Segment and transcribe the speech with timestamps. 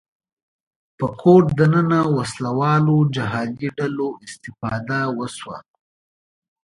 [0.97, 5.57] په کور دننه وسله والو جهادي ډلو استفاده وشوه